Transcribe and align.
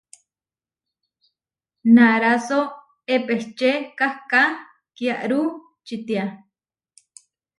Naráso 1.95 2.59
epečé 3.15 3.71
kahká 3.97 4.43
kiarú 4.97 5.43
čitiá. 5.85 6.25